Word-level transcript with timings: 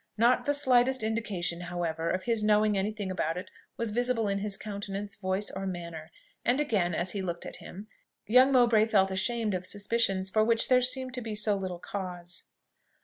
Not 0.17 0.45
the 0.45 0.55
slightest 0.55 1.03
indication, 1.03 1.61
however, 1.61 2.09
of 2.09 2.23
his 2.23 2.43
knowing 2.43 2.75
any 2.75 2.89
thing 2.91 3.11
about 3.11 3.37
it 3.37 3.51
was 3.77 3.91
visible 3.91 4.27
in 4.27 4.39
his 4.39 4.57
countenance, 4.57 5.13
voice, 5.13 5.51
or 5.51 5.67
manner; 5.67 6.09
and, 6.43 6.59
again 6.59 6.95
as 6.95 7.11
he 7.11 7.21
looked 7.21 7.45
at 7.45 7.57
him, 7.57 7.85
young 8.25 8.51
Mowbray 8.51 8.87
felt 8.87 9.11
ashamed 9.11 9.53
of 9.53 9.63
suspicions 9.63 10.27
for 10.27 10.43
which 10.43 10.69
there 10.69 10.81
seemed 10.81 11.13
to 11.13 11.21
be 11.21 11.35
so 11.35 11.55
little 11.55 11.77
cause. 11.77 12.45